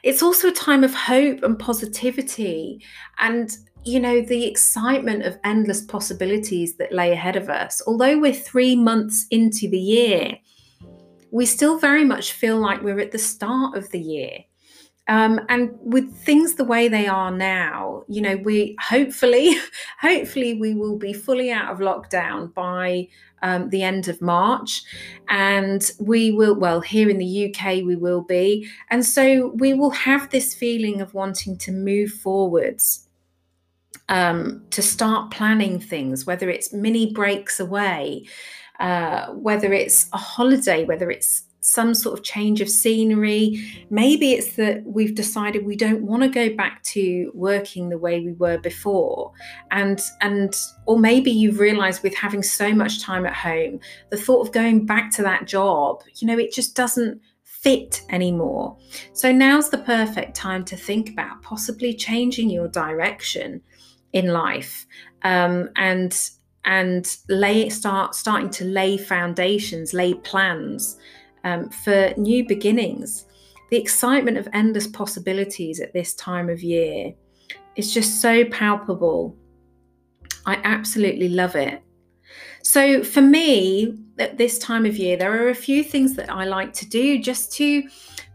It's 0.02 0.22
also 0.22 0.48
a 0.48 0.52
time 0.52 0.84
of 0.84 0.94
hope 0.94 1.42
and 1.42 1.58
positivity. 1.58 2.82
And 3.18 3.56
you 3.84 4.00
know, 4.00 4.20
the 4.20 4.44
excitement 4.44 5.24
of 5.24 5.38
endless 5.44 5.82
possibilities 5.82 6.76
that 6.76 6.92
lay 6.92 7.12
ahead 7.12 7.36
of 7.36 7.48
us. 7.48 7.80
Although 7.86 8.18
we're 8.18 8.34
three 8.34 8.76
months 8.76 9.26
into 9.30 9.68
the 9.68 9.78
year, 9.78 10.36
we 11.30 11.46
still 11.46 11.78
very 11.78 12.04
much 12.04 12.32
feel 12.32 12.58
like 12.58 12.82
we're 12.82 13.00
at 13.00 13.12
the 13.12 13.18
start 13.18 13.76
of 13.76 13.90
the 13.90 14.00
year. 14.00 14.40
Um, 15.08 15.40
and 15.48 15.70
with 15.80 16.14
things 16.14 16.54
the 16.54 16.64
way 16.64 16.86
they 16.86 17.06
are 17.06 17.30
now, 17.30 18.04
you 18.08 18.20
know, 18.20 18.36
we 18.36 18.76
hopefully, 18.78 19.56
hopefully, 20.00 20.54
we 20.54 20.74
will 20.74 20.98
be 20.98 21.14
fully 21.14 21.50
out 21.50 21.72
of 21.72 21.78
lockdown 21.78 22.52
by 22.52 23.08
um, 23.42 23.70
the 23.70 23.82
end 23.82 24.08
of 24.08 24.20
March, 24.20 24.82
and 25.28 25.90
we 25.98 26.30
will. 26.30 26.54
Well, 26.54 26.80
here 26.80 27.08
in 27.08 27.16
the 27.16 27.48
UK, 27.54 27.84
we 27.84 27.96
will 27.96 28.20
be, 28.20 28.68
and 28.90 29.04
so 29.04 29.52
we 29.54 29.72
will 29.72 29.90
have 29.90 30.28
this 30.28 30.54
feeling 30.54 31.00
of 31.00 31.14
wanting 31.14 31.56
to 31.58 31.72
move 31.72 32.10
forwards, 32.10 33.08
um, 34.10 34.62
to 34.70 34.82
start 34.82 35.30
planning 35.30 35.80
things, 35.80 36.26
whether 36.26 36.50
it's 36.50 36.72
mini 36.72 37.12
breaks 37.14 37.58
away, 37.58 38.26
uh, 38.78 39.28
whether 39.28 39.72
it's 39.72 40.08
a 40.12 40.18
holiday, 40.18 40.84
whether 40.84 41.10
it's 41.10 41.44
some 41.68 41.94
sort 41.94 42.18
of 42.18 42.24
change 42.24 42.60
of 42.60 42.68
scenery. 42.68 43.86
Maybe 43.90 44.32
it's 44.32 44.56
that 44.56 44.84
we've 44.84 45.14
decided 45.14 45.64
we 45.64 45.76
don't 45.76 46.02
want 46.02 46.22
to 46.22 46.28
go 46.28 46.54
back 46.54 46.82
to 46.94 47.30
working 47.34 47.88
the 47.88 47.98
way 47.98 48.20
we 48.20 48.32
were 48.32 48.58
before. 48.58 49.32
And 49.70 50.00
and 50.20 50.56
or 50.86 50.98
maybe 50.98 51.30
you've 51.30 51.60
realized 51.60 52.02
with 52.02 52.14
having 52.14 52.42
so 52.42 52.72
much 52.72 53.02
time 53.02 53.26
at 53.26 53.34
home, 53.34 53.80
the 54.10 54.16
thought 54.16 54.46
of 54.46 54.52
going 54.52 54.86
back 54.86 55.10
to 55.12 55.22
that 55.22 55.46
job, 55.46 56.02
you 56.16 56.26
know, 56.26 56.38
it 56.38 56.52
just 56.52 56.74
doesn't 56.74 57.20
fit 57.44 58.02
anymore. 58.08 58.76
So 59.12 59.32
now's 59.32 59.70
the 59.70 59.78
perfect 59.78 60.34
time 60.34 60.64
to 60.66 60.76
think 60.76 61.10
about 61.10 61.42
possibly 61.42 61.92
changing 61.92 62.50
your 62.50 62.68
direction 62.68 63.60
in 64.12 64.28
life 64.28 64.86
um, 65.22 65.68
and 65.76 66.30
and 66.64 67.16
lay 67.28 67.68
start 67.68 68.14
starting 68.14 68.50
to 68.50 68.64
lay 68.64 68.96
foundations, 68.96 69.94
lay 69.94 70.14
plans 70.14 70.98
um, 71.44 71.70
for 71.70 72.12
new 72.16 72.46
beginnings. 72.46 73.26
The 73.70 73.76
excitement 73.76 74.38
of 74.38 74.48
endless 74.52 74.86
possibilities 74.86 75.80
at 75.80 75.92
this 75.92 76.14
time 76.14 76.48
of 76.48 76.62
year 76.62 77.12
is 77.76 77.92
just 77.92 78.20
so 78.20 78.44
palpable. 78.46 79.36
I 80.46 80.60
absolutely 80.64 81.28
love 81.28 81.54
it. 81.54 81.82
So, 82.62 83.02
for 83.02 83.20
me, 83.20 83.98
at 84.18 84.36
this 84.36 84.58
time 84.58 84.84
of 84.84 84.96
year, 84.96 85.16
there 85.16 85.44
are 85.44 85.50
a 85.50 85.54
few 85.54 85.84
things 85.84 86.14
that 86.16 86.30
I 86.30 86.44
like 86.44 86.72
to 86.74 86.88
do 86.88 87.18
just 87.20 87.52
to 87.54 87.82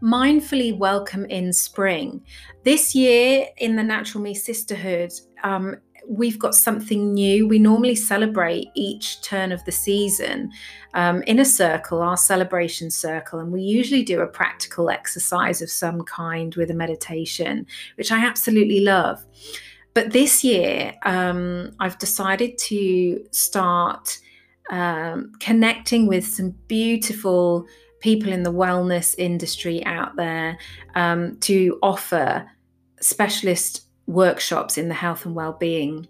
mindfully 0.02 0.76
welcome 0.76 1.24
in 1.26 1.52
spring. 1.52 2.22
This 2.64 2.94
year 2.94 3.46
in 3.58 3.76
the 3.76 3.82
Natural 3.82 4.22
Me 4.22 4.34
Sisterhood, 4.34 5.12
um, 5.42 5.76
we've 6.08 6.38
got 6.38 6.54
something 6.54 7.14
new. 7.14 7.46
We 7.46 7.58
normally 7.58 7.94
celebrate 7.94 8.68
each 8.74 9.20
turn 9.22 9.52
of 9.52 9.64
the 9.64 9.72
season 9.72 10.50
um, 10.94 11.22
in 11.22 11.38
a 11.38 11.44
circle, 11.44 12.02
our 12.02 12.16
celebration 12.16 12.90
circle, 12.90 13.38
and 13.38 13.52
we 13.52 13.62
usually 13.62 14.02
do 14.02 14.20
a 14.20 14.26
practical 14.26 14.90
exercise 14.90 15.62
of 15.62 15.70
some 15.70 16.02
kind 16.02 16.54
with 16.54 16.70
a 16.70 16.74
meditation, 16.74 17.66
which 17.96 18.12
I 18.12 18.24
absolutely 18.24 18.80
love. 18.80 19.24
But 19.94 20.12
this 20.12 20.42
year, 20.42 20.94
um, 21.04 21.72
I've 21.78 21.98
decided 21.98 22.58
to 22.58 23.24
start 23.30 24.18
um, 24.70 25.32
connecting 25.40 26.06
with 26.06 26.26
some 26.26 26.50
beautiful 26.68 27.66
people 28.00 28.32
in 28.32 28.42
the 28.42 28.52
wellness 28.52 29.14
industry 29.18 29.84
out 29.86 30.16
there 30.16 30.58
um, 30.94 31.36
to 31.40 31.78
offer 31.82 32.50
specialist 33.00 33.83
workshops 34.06 34.76
in 34.78 34.88
the 34.88 34.94
health 34.94 35.24
and 35.24 35.34
well-being 35.34 36.08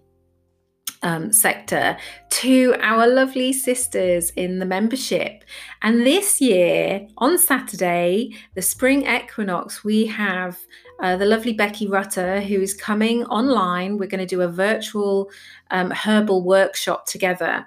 um, 1.05 1.31
sector 1.31 1.97
to 2.29 2.75
our 2.81 3.07
lovely 3.07 3.53
sisters 3.53 4.31
in 4.31 4.59
the 4.59 4.65
membership. 4.65 5.43
And 5.81 6.05
this 6.05 6.41
year, 6.41 7.07
on 7.19 7.37
Saturday, 7.37 8.31
the 8.55 8.61
spring 8.61 9.05
equinox, 9.05 9.83
we 9.83 10.07
have 10.07 10.57
uh, 11.01 11.15
the 11.17 11.25
lovely 11.25 11.53
Becky 11.53 11.87
Rutter 11.87 12.41
who 12.41 12.59
is 12.61 12.73
coming 12.73 13.23
online. 13.25 13.97
We're 13.97 14.09
going 14.09 14.25
to 14.27 14.35
do 14.35 14.41
a 14.41 14.47
virtual 14.47 15.29
um, 15.71 15.91
herbal 15.91 16.43
workshop 16.43 17.05
together. 17.05 17.65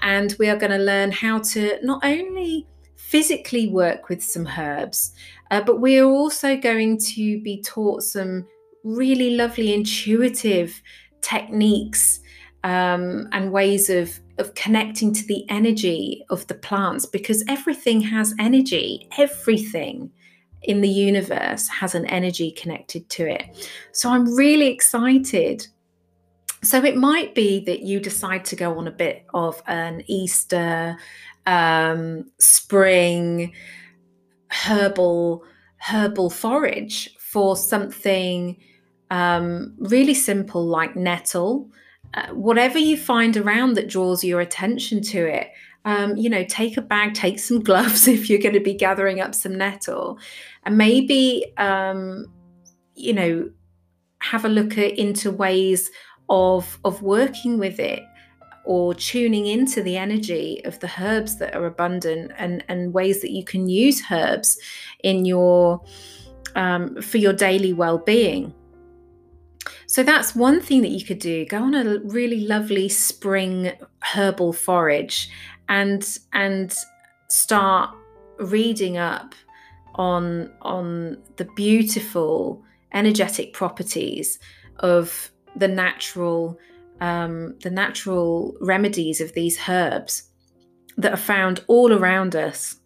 And 0.00 0.34
we 0.38 0.48
are 0.48 0.56
going 0.56 0.72
to 0.72 0.78
learn 0.78 1.12
how 1.12 1.38
to 1.38 1.78
not 1.82 2.04
only 2.04 2.66
physically 2.96 3.68
work 3.68 4.08
with 4.08 4.22
some 4.22 4.48
herbs, 4.58 5.12
uh, 5.50 5.60
but 5.60 5.80
we 5.80 5.98
are 5.98 6.08
also 6.08 6.56
going 6.56 6.98
to 6.98 7.40
be 7.42 7.62
taught 7.62 8.02
some 8.02 8.46
really 8.84 9.36
lovely 9.36 9.72
intuitive 9.72 10.80
techniques 11.20 12.20
um, 12.64 13.28
and 13.32 13.52
ways 13.52 13.90
of 13.90 14.20
of 14.38 14.54
connecting 14.54 15.12
to 15.12 15.24
the 15.26 15.44
energy 15.48 16.24
of 16.30 16.46
the 16.46 16.54
plants 16.54 17.06
because 17.06 17.44
everything 17.48 18.00
has 18.00 18.34
energy. 18.38 19.08
Everything 19.18 20.10
in 20.62 20.80
the 20.80 20.88
universe 20.88 21.68
has 21.68 21.94
an 21.94 22.06
energy 22.06 22.50
connected 22.50 23.08
to 23.10 23.28
it. 23.28 23.70
So 23.92 24.10
i'm 24.10 24.34
really 24.34 24.68
excited. 24.68 25.66
So 26.62 26.84
it 26.84 26.96
might 26.96 27.34
be 27.34 27.64
that 27.64 27.80
you 27.82 27.98
decide 27.98 28.44
to 28.46 28.56
go 28.56 28.78
on 28.78 28.86
a 28.86 28.92
bit 28.92 29.26
of 29.34 29.60
an 29.66 30.04
easter 30.06 30.96
um, 31.46 32.30
spring 32.38 33.52
herbal 34.48 35.44
herbal 35.78 36.30
forage 36.30 37.10
for 37.18 37.56
something 37.56 38.56
um, 39.12 39.74
really 39.76 40.14
simple 40.14 40.66
like 40.66 40.96
nettle, 40.96 41.70
uh, 42.14 42.28
whatever 42.28 42.78
you 42.78 42.96
find 42.96 43.36
around 43.36 43.74
that 43.74 43.88
draws 43.88 44.24
your 44.24 44.40
attention 44.40 45.02
to 45.02 45.26
it. 45.26 45.48
Um, 45.84 46.16
you 46.16 46.30
know, 46.30 46.44
take 46.44 46.78
a 46.78 46.82
bag, 46.82 47.12
take 47.12 47.38
some 47.38 47.60
gloves 47.68 48.08
if 48.08 48.30
you're 48.30 48.40
going 48.40 48.54
to 48.54 48.60
be 48.60 48.72
gathering 48.72 49.20
up 49.20 49.34
some 49.34 49.56
nettle, 49.56 50.18
and 50.64 50.78
maybe, 50.78 51.44
um, 51.58 52.26
you 52.94 53.12
know, 53.12 53.50
have 54.20 54.46
a 54.46 54.48
look 54.48 54.78
at 54.78 54.98
into 54.98 55.30
ways 55.30 55.90
of 56.30 56.78
of 56.84 57.02
working 57.02 57.58
with 57.58 57.78
it 57.78 58.02
or 58.64 58.94
tuning 58.94 59.46
into 59.46 59.82
the 59.82 59.96
energy 59.96 60.62
of 60.64 60.78
the 60.78 60.90
herbs 60.98 61.36
that 61.36 61.54
are 61.54 61.66
abundant 61.66 62.32
and 62.38 62.64
and 62.68 62.94
ways 62.94 63.20
that 63.20 63.32
you 63.32 63.44
can 63.44 63.68
use 63.68 64.00
herbs 64.10 64.58
in 65.02 65.26
your 65.26 65.82
um, 66.54 67.02
for 67.02 67.18
your 67.18 67.32
daily 67.32 67.72
well-being 67.72 68.54
so 69.92 70.02
that's 70.02 70.34
one 70.34 70.62
thing 70.62 70.80
that 70.80 70.88
you 70.88 71.04
could 71.04 71.18
do. 71.18 71.44
Go 71.44 71.58
on 71.58 71.74
a 71.74 71.98
really 71.98 72.46
lovely 72.46 72.88
spring 72.88 73.72
herbal 74.02 74.54
forage 74.54 75.28
and 75.68 76.18
and 76.32 76.74
start 77.28 77.90
reading 78.38 78.96
up 78.96 79.34
on 79.96 80.50
on 80.62 81.18
the 81.36 81.44
beautiful 81.56 82.64
energetic 82.94 83.52
properties 83.52 84.38
of 84.78 85.30
the 85.56 85.68
natural 85.68 86.58
um, 87.02 87.58
the 87.62 87.70
natural 87.70 88.56
remedies 88.62 89.20
of 89.20 89.34
these 89.34 89.58
herbs 89.68 90.22
that 90.96 91.12
are 91.12 91.18
found 91.18 91.66
all 91.66 91.92
around 91.92 92.34
us. 92.34 92.76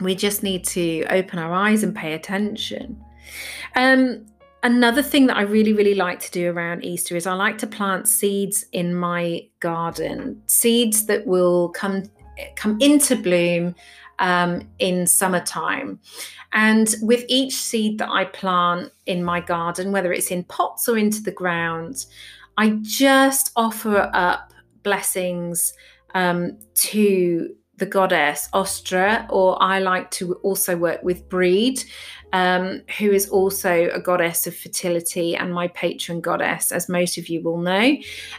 We 0.00 0.14
just 0.14 0.42
need 0.42 0.64
to 0.68 1.04
open 1.10 1.38
our 1.38 1.52
eyes 1.52 1.82
and 1.82 1.94
pay 1.94 2.14
attention. 2.14 3.04
Um, 3.76 4.26
Another 4.64 5.02
thing 5.02 5.26
that 5.26 5.36
I 5.36 5.42
really, 5.42 5.72
really 5.72 5.94
like 5.94 6.20
to 6.20 6.30
do 6.30 6.50
around 6.50 6.84
Easter 6.84 7.16
is 7.16 7.26
I 7.26 7.32
like 7.32 7.58
to 7.58 7.66
plant 7.66 8.06
seeds 8.06 8.64
in 8.72 8.94
my 8.94 9.46
garden, 9.58 10.40
seeds 10.46 11.06
that 11.06 11.26
will 11.26 11.70
come 11.70 12.04
come 12.56 12.78
into 12.80 13.16
bloom 13.16 13.74
um, 14.20 14.68
in 14.78 15.06
summertime. 15.06 15.98
And 16.52 16.94
with 17.02 17.24
each 17.28 17.54
seed 17.54 17.98
that 17.98 18.10
I 18.10 18.26
plant 18.26 18.92
in 19.06 19.24
my 19.24 19.40
garden, 19.40 19.90
whether 19.90 20.12
it's 20.12 20.30
in 20.30 20.44
pots 20.44 20.88
or 20.88 20.96
into 20.96 21.22
the 21.22 21.32
ground, 21.32 22.06
I 22.56 22.78
just 22.82 23.50
offer 23.56 24.10
up 24.12 24.52
blessings 24.82 25.72
um, 26.14 26.58
to 26.74 27.54
the 27.82 27.86
goddess 27.86 28.48
Ostra, 28.52 29.26
or 29.28 29.60
I 29.60 29.80
like 29.80 30.08
to 30.12 30.34
also 30.44 30.76
work 30.76 31.02
with 31.02 31.28
Brigid, 31.28 31.84
um, 32.32 32.82
who 32.96 33.10
is 33.10 33.28
also 33.28 33.90
a 33.92 33.98
goddess 33.98 34.46
of 34.46 34.56
fertility 34.56 35.34
and 35.34 35.52
my 35.52 35.66
patron 35.66 36.20
goddess, 36.20 36.70
as 36.70 36.88
most 36.88 37.18
of 37.18 37.28
you 37.28 37.42
will 37.42 37.58
know, 37.58 37.96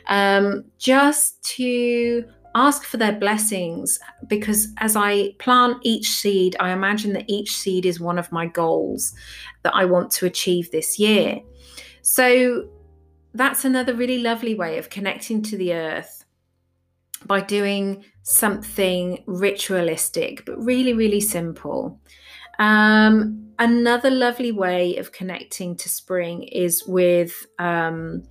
um, 0.08 0.64
just 0.78 1.44
to 1.56 2.24
ask 2.56 2.86
for 2.86 2.96
their 2.96 3.12
blessings 3.12 4.00
because 4.28 4.70
as 4.78 4.96
I 4.96 5.34
plant 5.40 5.80
each 5.82 6.08
seed, 6.08 6.56
I 6.62 6.72
imagine 6.72 7.12
that 7.12 7.26
each 7.28 7.52
seed 7.58 7.86
is 7.86 8.00
one 8.00 8.18
of 8.18 8.32
my 8.32 8.46
goals 8.46 9.14
that 9.64 9.76
I 9.76 9.84
want 9.84 10.10
to 10.12 10.26
achieve 10.26 10.72
this 10.72 10.98
year. 10.98 11.42
So 12.02 12.70
that's 13.34 13.66
another 13.66 13.94
really 13.94 14.20
lovely 14.20 14.56
way 14.56 14.78
of 14.78 14.90
connecting 14.90 15.42
to 15.42 15.58
the 15.58 15.74
earth 15.74 16.23
by 17.28 17.42
doing 17.42 18.04
something 18.24 19.24
ritualistic, 19.28 20.46
but 20.46 20.58
really, 20.58 20.94
really 20.94 21.20
simple. 21.20 22.00
Um, 22.60 23.52
another 23.60 24.10
lovely 24.10 24.52
way 24.52 24.98
of 24.98 25.12
connecting 25.12 25.76
to 25.78 25.90
spring 25.90 26.44
is 26.44 26.84
with 26.88 27.46
um, 27.60 28.24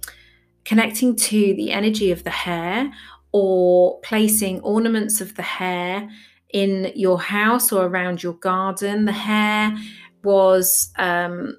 connecting 0.65 1.17
to 1.17 1.55
the 1.55 1.73
energy 1.73 2.11
of 2.11 2.25
the 2.25 2.31
hare 2.31 2.93
or 3.33 4.01
placing 4.01 4.61
ornaments 4.61 5.21
of 5.21 5.35
the 5.37 5.43
hare 5.43 6.09
in 6.51 6.93
your 6.95 7.21
house 7.21 7.73
or 7.73 7.87
around 7.87 8.23
your 8.23 8.35
garden. 8.35 9.07
The 9.07 9.13
hare 9.13 9.77
was 10.23 10.93
um, 10.97 11.59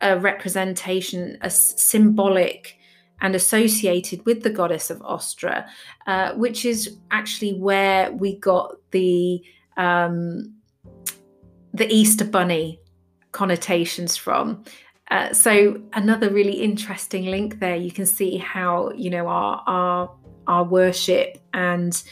a 0.00 0.18
representation, 0.18 1.38
a 1.42 1.50
symbolic 1.50 2.76
and 3.22 3.36
associated 3.36 4.26
with 4.26 4.42
the 4.42 4.50
goddess 4.50 4.90
of 4.90 5.00
Ostra, 5.02 5.66
uh, 6.06 6.34
which 6.34 6.66
is 6.66 6.98
actually 7.10 7.54
where 7.54 8.12
we 8.12 8.36
got 8.36 8.74
the 8.90 9.42
um, 9.78 10.54
the 11.72 11.90
Easter 11.90 12.26
Bunny 12.26 12.78
connotations 13.30 14.16
from. 14.16 14.64
Uh, 15.10 15.32
so 15.32 15.80
another 15.94 16.30
really 16.30 16.60
interesting 16.60 17.26
link 17.26 17.60
there. 17.60 17.76
You 17.76 17.92
can 17.92 18.06
see 18.06 18.36
how 18.36 18.90
you 18.94 19.08
know 19.08 19.28
our 19.28 19.62
our 19.66 20.14
our 20.46 20.64
worship 20.64 21.38
and 21.54 22.02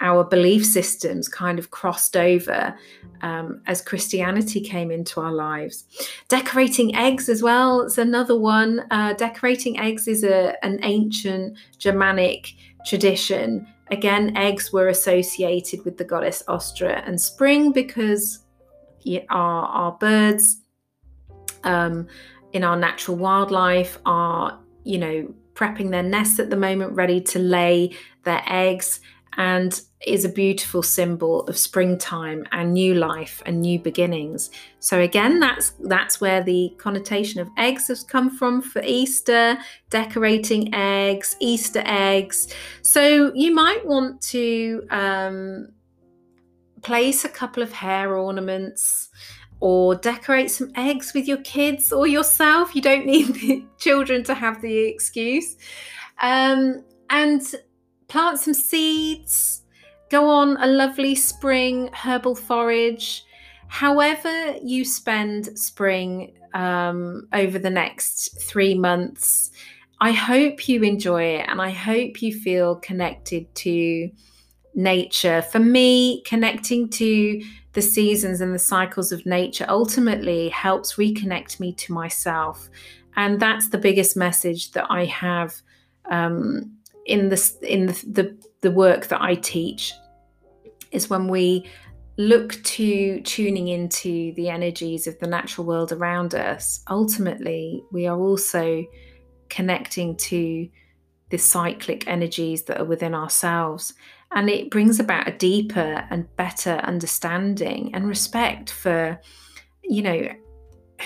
our 0.00 0.24
belief 0.24 0.64
systems 0.64 1.28
kind 1.28 1.58
of 1.58 1.70
crossed 1.70 2.16
over 2.16 2.74
um, 3.22 3.60
as 3.66 3.82
Christianity 3.82 4.60
came 4.60 4.90
into 4.90 5.20
our 5.20 5.32
lives. 5.32 5.84
Decorating 6.28 6.94
eggs 6.96 7.28
as 7.28 7.42
well 7.42 7.82
is 7.82 7.98
another 7.98 8.38
one. 8.38 8.86
Uh, 8.90 9.12
decorating 9.14 9.78
eggs 9.78 10.08
is 10.08 10.24
a, 10.24 10.54
an 10.64 10.80
ancient 10.82 11.56
Germanic 11.78 12.54
tradition. 12.86 13.66
Again, 13.90 14.36
eggs 14.36 14.72
were 14.72 14.88
associated 14.88 15.84
with 15.84 15.98
the 15.98 16.04
goddess 16.04 16.42
Ostra 16.48 17.02
and 17.06 17.20
spring 17.20 17.72
because 17.72 18.44
our, 19.28 19.64
our 19.66 19.92
birds 19.92 20.62
um, 21.64 22.06
in 22.52 22.64
our 22.64 22.76
natural 22.76 23.16
wildlife 23.16 23.98
are, 24.06 24.58
you 24.84 24.98
know, 24.98 25.34
prepping 25.54 25.90
their 25.90 26.02
nests 26.02 26.38
at 26.38 26.48
the 26.48 26.56
moment, 26.56 26.92
ready 26.92 27.20
to 27.20 27.38
lay 27.38 27.94
their 28.24 28.42
eggs 28.46 29.00
and 29.36 29.82
is 30.06 30.24
a 30.24 30.28
beautiful 30.28 30.82
symbol 30.82 31.42
of 31.42 31.58
springtime 31.58 32.46
and 32.52 32.72
new 32.72 32.94
life 32.94 33.42
and 33.44 33.60
new 33.60 33.78
beginnings. 33.78 34.50
So 34.78 35.00
again, 35.00 35.40
that's 35.40 35.70
that's 35.80 36.20
where 36.20 36.42
the 36.42 36.74
connotation 36.78 37.40
of 37.40 37.48
eggs 37.58 37.88
has 37.88 38.02
come 38.02 38.30
from 38.30 38.62
for 38.62 38.80
Easter, 38.82 39.58
decorating 39.90 40.74
eggs, 40.74 41.36
Easter 41.38 41.82
eggs. 41.84 42.48
So 42.82 43.32
you 43.34 43.54
might 43.54 43.86
want 43.86 44.22
to 44.22 44.86
um, 44.90 45.68
place 46.82 47.24
a 47.24 47.28
couple 47.28 47.62
of 47.62 47.72
hare 47.72 48.16
ornaments 48.16 49.10
or 49.60 49.94
decorate 49.94 50.50
some 50.50 50.72
eggs 50.76 51.12
with 51.12 51.28
your 51.28 51.42
kids 51.42 51.92
or 51.92 52.06
yourself. 52.06 52.74
You 52.74 52.80
don't 52.80 53.04
need 53.04 53.26
the 53.34 53.64
children 53.78 54.24
to 54.24 54.34
have 54.34 54.62
the 54.62 54.78
excuse. 54.78 55.56
Um, 56.22 56.84
and 57.10 57.42
plant 58.08 58.38
some 58.38 58.54
seeds, 58.54 59.59
go 60.10 60.28
on 60.28 60.56
a 60.58 60.66
lovely 60.66 61.14
spring 61.14 61.88
herbal 61.94 62.34
forage. 62.34 63.24
However, 63.68 64.56
you 64.62 64.84
spend 64.84 65.58
spring 65.58 66.34
um, 66.52 67.28
over 67.32 67.58
the 67.58 67.70
next 67.70 68.40
three 68.42 68.74
months, 68.74 69.52
I 70.00 70.12
hope 70.12 70.68
you 70.68 70.82
enjoy 70.82 71.22
it 71.22 71.46
and 71.48 71.62
I 71.62 71.70
hope 71.70 72.20
you 72.22 72.34
feel 72.34 72.76
connected 72.76 73.54
to 73.56 74.10
nature. 74.74 75.42
For 75.42 75.58
me, 75.58 76.22
connecting 76.22 76.88
to 76.90 77.42
the 77.74 77.82
seasons 77.82 78.40
and 78.40 78.52
the 78.52 78.58
cycles 78.58 79.12
of 79.12 79.24
nature 79.26 79.66
ultimately 79.68 80.48
helps 80.48 80.94
reconnect 80.94 81.60
me 81.60 81.72
to 81.74 81.92
myself. 81.92 82.68
And 83.14 83.38
that's 83.38 83.68
the 83.68 83.78
biggest 83.78 84.16
message 84.16 84.72
that 84.72 84.86
I 84.90 85.04
have 85.04 85.54
um, 86.10 86.72
in 87.06 87.28
the 87.28 87.52
in 87.62 87.86
the, 87.86 87.92
the, 88.10 88.36
the 88.62 88.70
work 88.70 89.08
that 89.08 89.20
I 89.20 89.34
teach 89.34 89.92
is 90.90 91.10
when 91.10 91.28
we 91.28 91.68
look 92.18 92.62
to 92.64 93.20
tuning 93.22 93.68
into 93.68 94.32
the 94.34 94.48
energies 94.48 95.06
of 95.06 95.18
the 95.20 95.26
natural 95.26 95.66
world 95.66 95.92
around 95.92 96.34
us 96.34 96.82
ultimately 96.90 97.82
we 97.92 98.06
are 98.06 98.18
also 98.18 98.84
connecting 99.48 100.16
to 100.16 100.68
the 101.30 101.38
cyclic 101.38 102.06
energies 102.06 102.64
that 102.64 102.80
are 102.80 102.84
within 102.84 103.14
ourselves. 103.14 103.94
And 104.32 104.50
it 104.50 104.70
brings 104.70 105.00
about 105.00 105.28
a 105.28 105.36
deeper 105.36 106.06
and 106.10 106.34
better 106.36 106.80
understanding 106.82 107.90
and 107.94 108.06
respect 108.06 108.70
for 108.70 109.20
you 109.82 110.02
know 110.02 110.28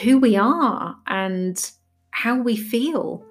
who 0.03 0.19
we 0.19 0.37
are 0.37 0.97
and 1.07 1.71
how 2.11 2.37
we 2.37 2.57
feel. 2.57 3.25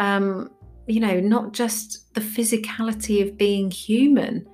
Um, 0.00 0.50
you 0.88 1.00
know, 1.00 1.20
not 1.20 1.52
just 1.52 2.12
the 2.14 2.20
physicality 2.20 3.22
of 3.22 3.36
being 3.36 3.70
human. 3.70 4.46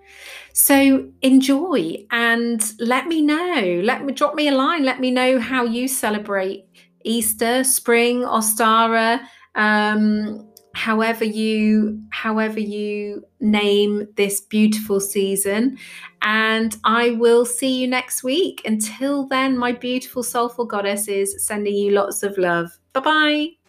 So 0.53 1.09
enjoy 1.23 2.07
and 2.11 2.62
let 2.79 3.07
me 3.07 3.23
know. 3.23 3.81
Let 3.83 4.05
me 4.05 4.12
drop 4.12 4.35
me 4.35 4.49
a 4.49 4.55
line. 4.55 4.85
Let 4.85 5.01
me 5.01 5.11
know 5.11 5.38
how 5.38 5.64
you 5.64 5.88
celebrate 5.88 6.66
Easter, 7.05 7.64
spring, 7.64 8.23
Ostara, 8.23 9.20
um, 9.55 10.49
however 10.75 11.25
you 11.25 12.01
however 12.11 12.59
you 12.59 13.25
name 13.40 14.09
this 14.16 14.40
beautiful 14.40 15.01
season. 15.01 15.79
And 16.23 16.77
I 16.85 17.12
will 17.12 17.44
see 17.44 17.81
you 17.81 17.87
next 17.87 18.25
week. 18.25 18.62
Until 18.64 19.27
then, 19.27 19.57
my 19.57 19.73
beautiful 19.73 20.23
soulful 20.23 20.64
goddesses, 20.64 21.47
sending 21.47 21.75
you 21.75 21.92
lots 21.92 22.23
of 22.23 22.37
love. 22.38 22.70
Bye 22.92 23.01
bye. 23.01 23.63